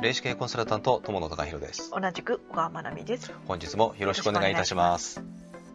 [0.00, 1.90] 霊視系コンサルタント友野隆弘です。
[1.90, 3.32] 同じく小川真奈美です。
[3.48, 5.20] 本日もよろしくお願いいたします。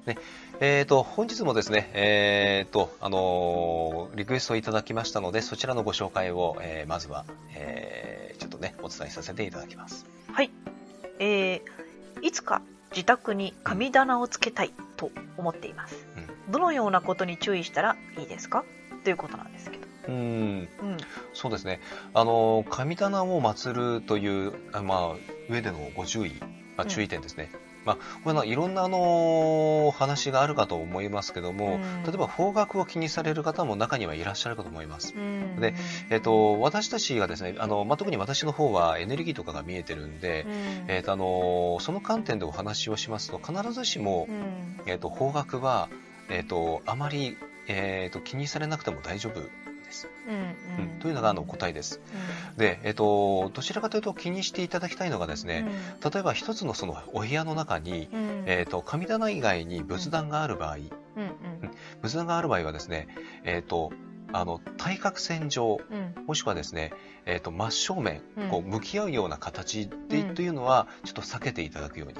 [0.05, 0.17] ね
[0.61, 10.05] えーと、本日もですね、えーとあのー、リクエストをいただきましたのでそちらのご紹介を、えー、まずは、えー、ちょっとねお伝えさせていただきます。
[10.31, 10.51] はい、
[11.19, 11.61] えー、
[12.21, 12.61] いつか
[12.91, 16.07] 自宅に神棚をつけたいと思っています、
[16.47, 18.63] うん、どのようなことに注意したらいいですか？
[19.03, 19.83] ということなんですけど。
[20.07, 20.67] うん、うん、
[21.33, 21.79] そうですね。
[22.13, 24.53] あの神棚を祀るという、
[24.83, 25.15] まあ、
[25.49, 26.33] 上でのご注意、
[26.75, 35.13] まあ、注意点ですね、うんまあ、これはいろんなあの話があるかと思いますけども、うん、例えば方角を気にされる方も中にはいらっしゃるかと思います。
[35.15, 35.73] うん、で、
[36.09, 44.27] えっ、ー、と、私たちがですね、あの、まあ、特に私の方はエネルギーとかが見えてるんで、うん、えっ、ー、と、あの、その観点でお話をしますと、必ずしも、
[44.85, 45.89] えっ、ー、と、方角は、
[46.29, 50.09] えっ、と、あまり、えっ、と、気にされなくても大丈夫です。
[50.27, 50.31] う
[50.81, 52.01] ん、うん、というのがあの答えです。
[52.51, 55.65] うん、で、えっ、と、どちらかというと気にしていただきたいのがですね、
[56.03, 58.09] うん、例えば一つのそのお部屋の中に、
[58.45, 60.77] えっ、と、神棚以外に仏壇がある場合、
[62.01, 63.07] 仏壇がある場合はですね、
[63.43, 63.91] えっ、と、
[64.35, 65.79] あの対角線上、
[66.25, 66.91] もしくはですね、
[67.25, 72.15] えーと、真正面、こう向き合うような形で、というのはちょっと避けていただくように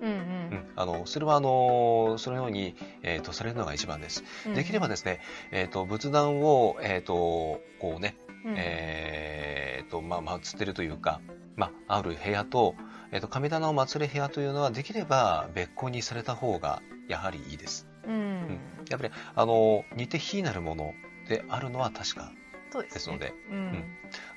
[0.00, 4.24] うんうん、あのそれはあのそのように、えーと、されるのが一番です。
[4.46, 5.20] うん、できればですね、
[5.50, 11.20] えーと、仏壇を、えーと、こうね、うん、えーとまあ、祀ってるというか、
[11.56, 12.74] まあ、ある部屋と,、
[13.12, 17.86] えー、と神棚を祀る部屋というのはできれば別個にされた方がやはりいいです。
[18.06, 20.94] うん、うん、やっぱりあの似て非なるもの
[21.28, 22.32] であるのは確か
[22.72, 23.84] ですので、うん、うん、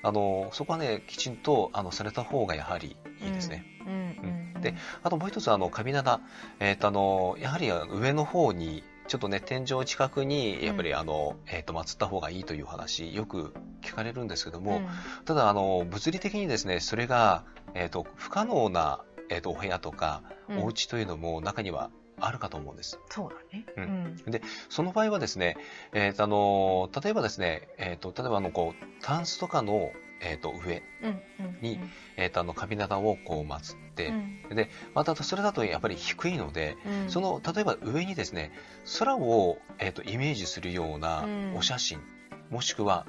[0.02, 3.64] あのそこはねきちんとあのされた方がやはりいいですね。
[3.86, 4.28] うん。
[4.28, 4.33] うん
[4.64, 6.20] で、あともう一つ、あの、神棚。
[6.58, 14.86] えっ、ー、と、あの、やはり上の方に、ちょっとね、天井近くに、やっぱりあの、うん、えっ、ー、と、祀った方がいいという話、よく聞かれるんですけども、うん、
[15.26, 20.22] ただ、あの、物理的にですね、それが、えっ、ー、と、不可能な、えっ、と、お部屋とか、
[20.58, 22.98] お家というのも中にはあるかと思うんです。
[23.10, 23.66] そうだね。
[23.76, 24.16] うん。
[24.30, 25.56] で、その場合はですね、
[25.92, 29.92] えっ、と、あの、例えばですね、えっ、と、例えばあの、こう、タンスとかの、
[30.24, 30.82] えー、と上
[31.60, 31.78] に、
[32.16, 34.12] えー、とあの神棚をこう祀って、
[34.54, 36.76] でまたそれだとやっぱり低いので、
[37.08, 38.52] その例えば上にですね
[38.98, 42.00] 空を、えー、とイメージするようなお写真、
[42.50, 43.06] もしくは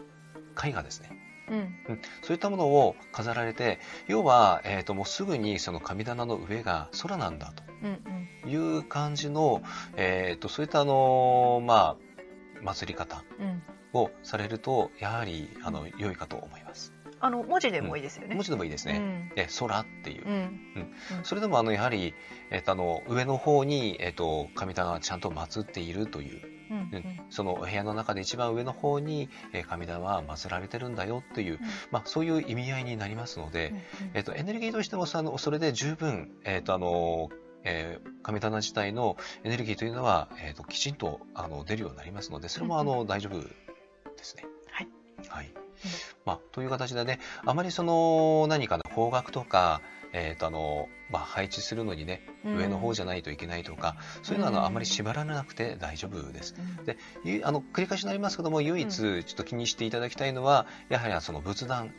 [0.63, 1.09] 絵画ですね。
[1.47, 1.75] うん、
[2.23, 7.63] そういったものを飾られて要は、えー、ともうすぐにその神棚の上が空なんだと。
[8.47, 9.61] いう感じの、
[9.95, 13.23] えー、とそういったあのまあ祭り方
[13.93, 16.94] をされるとやはりあの良いかと思います。
[17.25, 18.27] あの文字でもいいですよね。
[18.31, 18.97] うん、文字でもいいですね。
[18.97, 20.59] うん、え空っていう、うん、
[21.23, 22.13] それでもあのやはり
[22.51, 26.55] えっ、とあの上の方にえっ、と神棚がちゃんと祀っているという。
[26.67, 31.59] うん、その部屋の中で一番上の方に、え神棚は祀られてるんだよという、
[31.91, 33.71] まあ、そういう意味合いになりますので、
[34.15, 37.29] えっとエネルギーとしてもそのそれで十分、えっとあの
[37.65, 43.49] えー、神棚自体のエネルギーというのは、えーと、きちんとあの出るようになりますのでそれもあの、大丈夫で
[44.23, 44.45] すね。
[44.71, 44.87] はい、
[45.29, 45.51] はい。
[46.25, 49.81] まあ、という形でね、あまりその何かの方角とか、
[50.13, 56.55] えっ、ー、とあの、まあ、配置するのにね、上の方じゃないといけないとか、そういうのはあのあまり縛らなくて大丈夫です。
[56.85, 56.97] で、
[57.43, 61.91] あの繰り返しになりますけども、唯一ちょっと気にしていただきたいのは、やはりその仏壇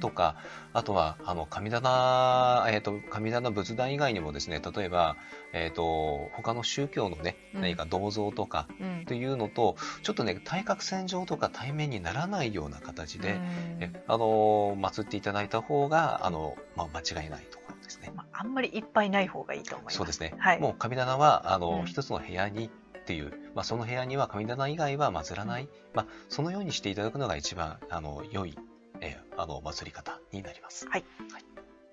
[0.00, 0.36] とか、
[0.72, 5.16] あとはあの神棚、えっ、ー、と神棚仏壇以外にもですね、例えば
[5.52, 8.68] えっ、ー、と他の宗教のね、何か銅像とか
[9.02, 13.38] っていうのと、ちょっとね対角線上とか対面にならないような形で、
[13.80, 18.12] えあの祀っていただいた方があのまあ間違いないところですね。
[18.14, 19.96] まあ、あんまりいっぱいない方がいいと思います。
[19.96, 20.34] そうですね。
[20.38, 28.56] はい、もう神棚はあの一、つの部屋にっていう、まあ、その部屋には神棚以外は祀らない、まあ、そのようにしていただくのが一番あの良い、
[29.00, 30.86] えー、あの祭り方になります。
[30.88, 31.44] はい、はい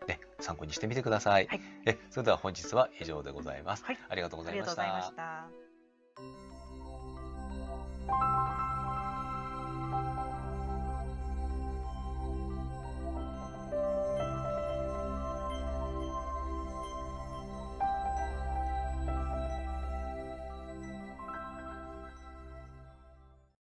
[0.07, 1.47] ね、参考にしてみてください。
[1.47, 3.83] はい、えそれでは本日は以上でございます。
[3.83, 3.99] はい。
[4.09, 5.70] ありがとうございました。